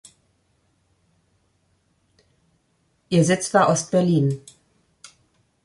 Ihr 3.11 3.23
Sitz 3.23 3.53
war 3.53 3.69
Ost-Berlin. 3.69 4.41